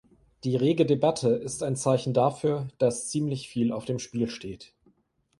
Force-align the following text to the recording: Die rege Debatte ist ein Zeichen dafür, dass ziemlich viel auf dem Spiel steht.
Die 0.43 0.55
rege 0.55 0.87
Debatte 0.87 1.29
ist 1.29 1.61
ein 1.61 1.75
Zeichen 1.75 2.11
dafür, 2.15 2.67
dass 2.79 3.09
ziemlich 3.11 3.49
viel 3.49 3.71
auf 3.71 3.85
dem 3.85 3.99
Spiel 3.99 4.29
steht. 4.31 4.73